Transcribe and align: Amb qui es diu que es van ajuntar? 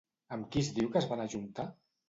Amb 0.37 0.47
qui 0.55 0.63
es 0.65 0.71
diu 0.79 0.89
que 0.95 0.99
es 1.03 1.09
van 1.13 1.23
ajuntar? 1.27 1.71